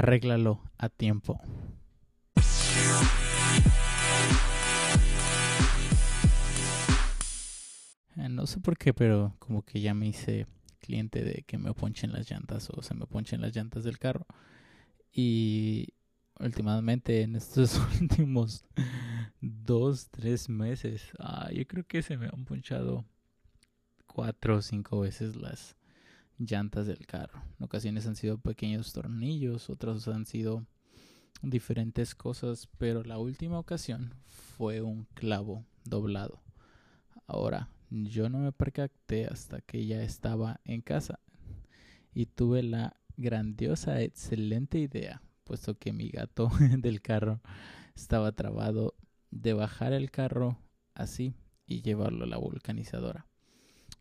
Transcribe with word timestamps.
arréglalo 0.00 0.62
a 0.78 0.88
tiempo. 0.88 1.38
Eh, 8.16 8.28
no 8.30 8.46
sé 8.46 8.60
por 8.60 8.78
qué, 8.78 8.94
pero 8.94 9.36
como 9.38 9.62
que 9.62 9.82
ya 9.82 9.92
me 9.92 10.08
hice 10.08 10.46
cliente 10.78 11.22
de 11.22 11.44
que 11.46 11.58
me 11.58 11.74
ponchen 11.74 12.12
las 12.12 12.30
llantas 12.30 12.70
o 12.70 12.80
se 12.80 12.94
me 12.94 13.06
ponchen 13.06 13.42
las 13.42 13.54
llantas 13.54 13.84
del 13.84 13.98
carro. 13.98 14.26
Y 15.12 15.88
últimamente 16.38 17.20
en 17.20 17.36
estos 17.36 17.78
últimos 18.00 18.64
dos, 19.42 20.08
tres 20.08 20.48
meses, 20.48 21.10
ah, 21.18 21.50
yo 21.52 21.66
creo 21.66 21.84
que 21.86 22.00
se 22.00 22.16
me 22.16 22.26
han 22.26 22.46
ponchado 22.46 23.04
cuatro 24.06 24.56
o 24.56 24.62
cinco 24.62 25.00
veces 25.00 25.36
las 25.36 25.76
llantas 26.40 26.86
del 26.86 27.06
carro. 27.06 27.42
En 27.58 27.64
ocasiones 27.64 28.06
han 28.06 28.16
sido 28.16 28.38
pequeños 28.38 28.92
tornillos, 28.92 29.70
otras 29.70 30.08
han 30.08 30.26
sido 30.26 30.66
diferentes 31.42 32.14
cosas, 32.14 32.68
pero 32.78 33.04
la 33.04 33.18
última 33.18 33.58
ocasión 33.58 34.14
fue 34.56 34.80
un 34.80 35.04
clavo 35.14 35.64
doblado. 35.84 36.42
Ahora, 37.26 37.68
yo 37.90 38.28
no 38.28 38.38
me 38.38 38.52
percaté 38.52 39.26
hasta 39.26 39.60
que 39.60 39.86
ya 39.86 40.02
estaba 40.02 40.60
en 40.64 40.80
casa 40.80 41.20
y 42.12 42.26
tuve 42.26 42.62
la 42.62 42.96
grandiosa, 43.16 44.00
excelente 44.00 44.78
idea, 44.78 45.22
puesto 45.44 45.78
que 45.78 45.92
mi 45.92 46.08
gato 46.08 46.50
del 46.78 47.02
carro 47.02 47.40
estaba 47.94 48.32
trabado, 48.32 48.94
de 49.30 49.52
bajar 49.52 49.92
el 49.92 50.10
carro 50.10 50.58
así 50.94 51.34
y 51.66 51.82
llevarlo 51.82 52.24
a 52.24 52.28
la 52.28 52.38
vulcanizadora. 52.38 53.26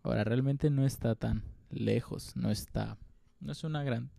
Ahora 0.04 0.24
realmente 0.24 0.70
no 0.70 0.86
está 0.86 1.16
tan 1.16 1.44
lejos, 1.70 2.36
no 2.36 2.52
está, 2.52 2.98
no 3.40 3.52
es 3.52 3.64
una 3.64 3.84
gran 3.84 4.12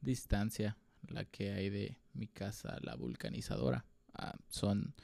distancia 0.00 0.76
la 1.08 1.24
que 1.24 1.52
hay 1.52 1.70
de 1.70 1.98
mi 2.12 2.28
casa 2.28 2.74
a 2.74 2.80
la 2.80 2.94
vulcanizadora. 2.96 3.84
Ah, 4.14 4.36
son 4.48 4.94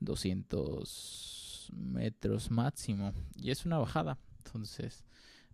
200 0.00 1.70
metros 1.74 2.50
máximo 2.50 3.12
y 3.34 3.50
es 3.50 3.64
una 3.64 3.78
bajada. 3.78 4.18
Entonces, 4.44 5.04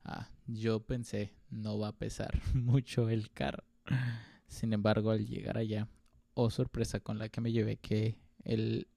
ah, 0.05 0.28
yo 0.46 0.80
pensé, 0.80 1.34
no 1.50 1.78
va 1.78 1.89
a 1.89 1.96
pesar 1.96 2.41
mucho 2.55 3.08
el 3.08 3.30
carro. 3.30 3.64
Sin 4.46 4.72
embargo, 4.72 5.11
al 5.11 5.27
llegar 5.27 5.58
allá, 5.58 5.89
oh 6.34 6.50
sorpresa 6.50 7.00
con 7.00 7.19
la 7.19 7.28
que 7.28 7.41
me 7.41 7.52
llevé 7.52 7.77
que 7.77 8.19
el, 8.44 8.89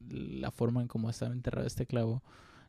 la 0.00 0.50
forma 0.50 0.80
en 0.80 0.88
cómo 0.88 1.10
estaba 1.10 1.32
enterrado 1.32 1.66
este 1.66 1.86
clavo 1.86 2.22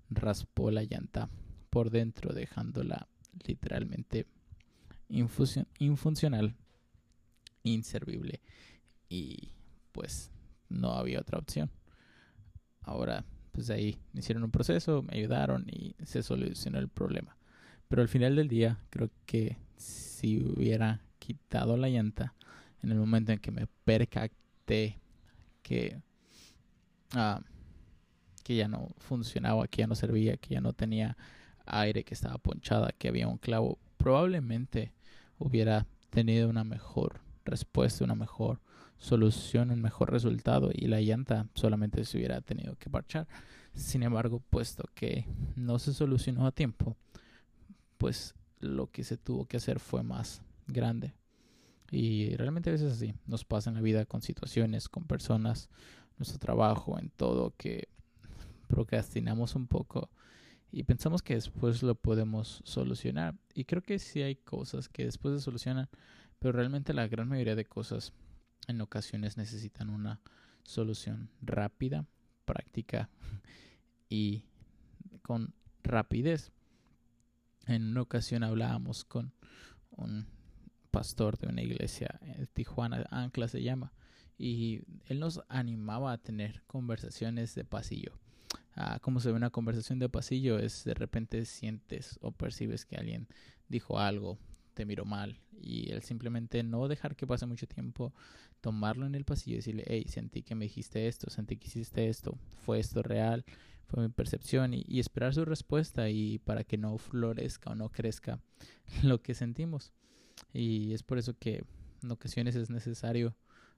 raspó 0.10 0.72
la 0.72 0.84
llanta 0.84 1.30
por 1.72 1.90
dentro, 1.90 2.34
dejándola 2.34 3.08
literalmente 3.48 4.28
infuncional, 5.10 6.56
inservible. 7.64 8.42
Y 9.10 9.50
pues 9.92 10.32
no 10.70 10.94
había 10.94 11.20
otra 11.20 11.40
opción. 11.40 11.72
Ahora, 12.82 13.26
pues 13.52 13.70
ahí 13.70 13.98
hicieron 14.14 14.44
un 14.44 14.52
proceso, 14.52 15.02
me 15.02 15.18
ayudaron 15.18 15.66
y 15.70 15.96
se 16.04 16.22
solucionó 16.22 16.78
el 16.78 16.90
problema. 16.90 17.38
Pero 17.88 18.02
al 18.02 18.08
final 18.08 18.36
del 18.36 18.48
día, 18.48 18.80
creo 18.90 19.10
que 19.26 19.58
si 19.78 20.42
hubiera 20.44 21.02
quitado 21.20 21.78
la 21.78 21.90
llanta 21.90 22.36
en 22.82 22.92
el 22.92 22.98
momento 22.98 23.32
en 23.32 23.40
que 23.40 23.52
me 23.52 23.68
percaté 23.86 25.00
que, 25.62 26.02
ah, 27.14 27.42
que 28.44 28.56
ya 28.56 28.68
no 28.68 28.90
funcionaba, 28.98 29.68
que 29.68 29.84
ya 29.84 29.88
no 29.88 29.96
servía, 29.96 30.38
que 30.38 30.56
ya 30.56 30.62
no 30.62 30.74
tenía 30.74 31.16
aire, 31.66 32.04
que 32.04 32.14
estaba 32.14 32.38
ponchada, 32.38 32.92
que 32.98 33.08
había 33.08 33.28
un 33.28 33.38
clavo, 33.38 33.78
probablemente 33.98 34.92
hubiera 35.38 35.88
tenido 36.10 36.50
una 36.50 36.64
mejor 36.64 37.22
respuesta, 37.46 38.04
una 38.04 38.16
mejor 38.16 38.60
solución, 38.98 39.72
un 39.72 39.82
mejor 39.82 40.12
resultado 40.12 40.70
y 40.74 40.88
la 40.88 41.02
llanta 41.02 41.48
solamente 41.56 42.06
se 42.06 42.18
hubiera 42.18 42.42
tenido 42.42 42.76
que 42.78 42.90
parchar. 42.90 43.28
Sin 43.74 44.04
embargo, 44.04 44.42
puesto 44.50 44.84
que 44.94 45.26
no 45.56 45.80
se 45.80 45.94
solucionó 45.94 46.46
a 46.46 46.52
tiempo, 46.52 46.96
pues 47.98 48.36
lo 48.60 48.88
que 48.88 49.04
se 49.04 49.18
tuvo 49.18 49.46
que 49.46 49.58
hacer 49.58 49.80
fue 49.80 50.04
más 50.04 50.42
grande. 50.68 51.14
Y 51.90 52.36
realmente 52.36 52.70
a 52.70 52.74
veces 52.74 52.94
así 52.94 53.14
nos 53.26 53.44
pasa 53.44 53.70
en 53.70 53.76
la 53.76 53.82
vida 53.82 54.06
con 54.06 54.22
situaciones, 54.22 54.88
con 54.88 55.06
personas, 55.06 55.70
nuestro 56.18 56.40
trabajo, 56.40 56.98
en 57.00 57.10
todo, 57.10 57.54
que 57.58 57.90
procrastinamos 58.68 59.56
un 59.56 59.68
poco 59.68 60.10
y 60.72 60.84
pensamos 60.84 61.22
que 61.22 61.36
después 61.36 61.84
lo 61.84 61.96
podemos 61.96 62.62
solucionar. 62.64 63.36
Y 63.54 63.66
creo 63.66 63.82
que 63.82 64.00
sí 64.00 64.22
hay 64.22 64.36
cosas 64.36 64.88
que 64.88 65.06
después 65.06 65.36
se 65.36 65.44
solucionan, 65.44 65.90
pero 66.40 66.54
realmente 66.54 66.94
la 66.94 67.08
gran 67.08 67.28
mayoría 67.28 67.56
de 67.56 67.66
cosas 67.66 68.14
en 68.68 68.80
ocasiones 68.80 69.38
necesitan 69.38 69.90
una 69.90 70.22
solución 70.64 71.30
rápida, 71.42 72.06
práctica 72.46 73.10
y 74.10 74.46
con 75.22 75.54
rapidez. 75.84 76.52
En 77.68 77.92
una 77.92 78.02
ocasión 78.02 78.44
hablábamos 78.44 79.04
con 79.04 79.34
un 79.92 80.26
pastor 80.90 81.38
de 81.38 81.48
una 81.48 81.62
iglesia 81.62 82.20
en 82.22 82.48
Tijuana, 82.48 83.06
Ancla 83.12 83.48
se 83.48 83.62
llama, 83.62 83.94
y 84.38 84.82
él 85.06 85.20
nos 85.20 85.42
animaba 85.48 86.14
a 86.14 86.18
tener 86.18 86.64
conversaciones 86.66 87.56
de 87.56 87.66
pasillo 87.66 88.20
ah, 88.76 89.00
como 89.02 89.20
se 89.20 89.30
ve 89.30 89.36
una 89.36 89.50
conversación 89.50 90.00
de 90.00 90.10
pasillo, 90.10 90.60
es 90.60 90.84
de 90.84 90.94
repente 90.94 91.46
sientes 91.46 92.18
o 92.22 92.32
percibes 92.32 92.86
que 92.86 92.96
alguien 92.96 93.28
dijo 93.68 94.00
algo, 94.00 94.38
te 94.74 94.86
miró 94.86 95.06
mal, 95.06 95.40
y 95.60 95.92
él 95.92 96.02
simplemente 96.02 96.64
no 96.64 96.88
dejar 96.88 97.16
que 97.16 97.28
pase 97.28 97.46
mucho 97.46 97.68
tiempo, 97.68 98.14
tomarlo 98.62 99.06
en 99.06 99.16
el 99.16 99.26
pasillo 99.26 99.56
y 99.56 99.58
decirle, 99.58 99.84
hey, 99.88 100.06
sentí 100.08 100.44
que 100.44 100.56
me 100.56 100.66
dijiste 100.66 101.08
esto, 101.08 101.30
sentí 101.30 101.58
que 101.58 101.68
hiciste 101.68 102.10
esto, 102.10 102.38
fue 102.66 102.80
esto 102.80 103.04
real, 103.04 103.46
fue 103.88 104.04
mi 104.04 104.10
percepción, 104.10 104.74
y, 104.74 104.86
y 104.88 105.00
esperar 105.00 105.34
su 105.34 105.46
respuesta 105.46 106.10
y 106.10 106.40
para 106.40 106.64
que 106.64 106.78
no 106.78 106.98
florezca 106.98 107.72
o 107.72 107.76
no 107.76 107.90
crezca 107.90 108.40
lo 109.04 109.22
que 109.22 109.34
sentimos. 109.34 109.92
Y 110.54 110.94
es 110.94 111.04
por 111.04 111.18
eso 111.18 111.38
que 111.38 111.64
en 112.04 112.12
ocasiones 112.12 112.56
es 112.56 112.70
necesario 112.70 113.36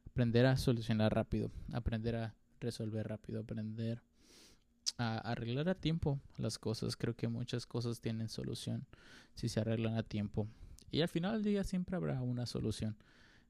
aprender 0.07 0.45
a 0.45 0.57
solucionar 0.57 1.13
rápido, 1.13 1.51
aprender 1.71 2.15
a 2.15 2.35
resolver 2.59 3.07
rápido, 3.07 3.41
aprender 3.41 4.01
a 4.97 5.17
arreglar 5.17 5.69
a 5.69 5.75
tiempo 5.75 6.19
las 6.37 6.59
cosas. 6.59 6.95
Creo 6.95 7.15
que 7.15 7.27
muchas 7.27 7.65
cosas 7.65 8.01
tienen 8.01 8.29
solución 8.29 8.85
si 9.35 9.49
se 9.49 9.59
arreglan 9.59 9.97
a 9.97 10.03
tiempo. 10.03 10.47
Y 10.91 11.01
al 11.01 11.09
final 11.09 11.33
del 11.33 11.43
día 11.43 11.63
siempre 11.63 11.95
habrá 11.95 12.21
una 12.21 12.45
solución 12.45 12.95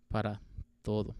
para 0.08 0.42
todo. 0.82 1.16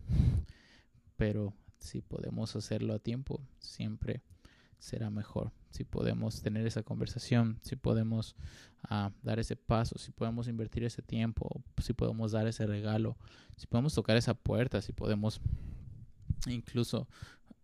Pero 1.18 1.54
si 1.80 2.02
podemos 2.02 2.56
hacerlo 2.56 2.94
a 2.94 3.00
tiempo, 3.00 3.42
siempre 3.60 4.22
será 4.80 5.10
mejor. 5.10 5.52
Si 5.70 5.84
podemos 5.84 6.42
tener 6.42 6.68
esa 6.68 6.84
conversación, 6.84 7.60
si 7.62 7.76
podemos 7.76 8.36
uh, 8.90 9.10
dar 9.22 9.40
ese 9.40 9.56
paso, 9.56 9.98
si 9.98 10.12
podemos 10.12 10.48
invertir 10.48 10.84
ese 10.84 11.02
tiempo, 11.02 11.64
si 11.82 11.94
podemos 11.94 12.34
dar 12.34 12.48
ese 12.48 12.68
regalo, 12.68 13.18
si 13.56 13.66
podemos 13.66 13.94
tocar 13.94 14.18
esa 14.18 14.34
puerta, 14.34 14.82
si 14.82 14.92
podemos 14.92 15.42
incluso 16.48 17.08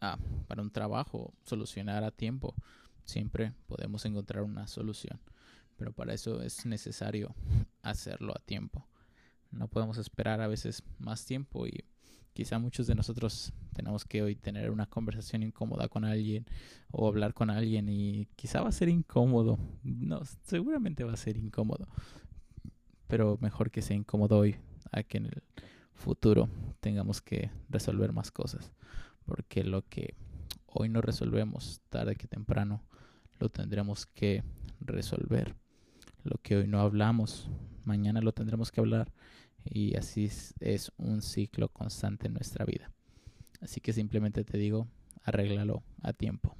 ah, 0.02 0.18
para 0.48 0.62
un 0.62 0.72
trabajo, 0.72 1.34
solucionar 1.44 2.04
a 2.04 2.12
tiempo, 2.12 2.56
siempre 3.06 3.54
podemos 3.68 4.06
encontrar 4.06 4.44
una 4.44 4.68
solución. 4.68 5.20
Pero 5.78 5.94
para 5.94 6.14
eso 6.14 6.42
es 6.42 6.66
necesario 6.66 7.34
hacerlo 7.82 8.34
a 8.36 8.40
tiempo. 8.40 8.86
No 9.52 9.68
podemos 9.68 9.98
esperar 9.98 10.42
a 10.42 10.48
veces 10.48 10.84
más 11.00 11.26
tiempo 11.26 11.66
y 11.66 11.86
quizá 12.34 12.60
muchos 12.60 12.86
de 12.86 12.96
nosotros 12.96 13.54
tenemos 13.74 14.06
que 14.06 14.22
hoy 14.22 14.36
tener 14.36 14.72
una 14.72 14.86
conversación 14.86 15.42
incómoda 15.42 15.88
con 15.88 16.06
alguien 16.06 16.46
o 16.92 17.08
hablar 17.08 17.34
con 17.34 17.50
alguien 17.50 17.88
y 17.90 18.28
quizá 18.36 18.62
va 18.62 18.70
a 18.70 18.74
ser 18.74 18.90
incómodo. 18.90 19.58
No, 19.84 20.22
seguramente 20.44 21.04
va 21.04 21.14
a 21.14 21.18
ser 21.18 21.38
incómodo. 21.38 21.88
Pero 23.08 23.38
mejor 23.42 23.72
que 23.72 23.82
sea 23.82 23.96
incómodo 23.96 24.38
hoy 24.38 24.58
a 24.92 25.04
que 25.04 25.18
en 25.18 25.26
el 25.28 25.44
futuro 25.94 26.50
tengamos 26.80 27.22
que 27.22 27.50
resolver 27.70 28.12
más 28.14 28.32
cosas 28.32 28.72
porque 29.30 29.64
lo 29.64 29.84
que 29.88 30.16
hoy 30.66 30.90
no 30.90 31.02
resolvemos 31.02 31.82
tarde 31.90 32.16
que 32.16 32.28
temprano 32.28 32.82
lo 33.40 33.50
tendremos 33.50 34.08
que 34.08 34.44
resolver. 34.82 35.56
Lo 36.24 36.40
que 36.42 36.58
hoy 36.58 36.68
no 36.68 36.82
hablamos, 36.82 37.48
mañana 37.86 38.22
lo 38.22 38.34
tendremos 38.34 38.72
que 38.72 38.82
hablar 38.82 39.14
y 39.64 39.96
así 39.96 40.32
es, 40.60 40.92
un 40.98 41.22
ciclo 41.22 41.70
constante 41.70 42.26
en 42.26 42.34
nuestra 42.34 42.66
vida. 42.66 42.92
Así 43.62 43.82
que 43.82 43.94
simplemente 43.94 44.44
te 44.44 44.58
digo, 44.58 44.88
arréglalo 45.24 45.84
a 46.02 46.12
tiempo. 46.12 46.56